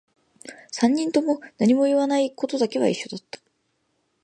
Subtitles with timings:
[0.71, 3.39] 三人とも何も言わないことだけは一緒だった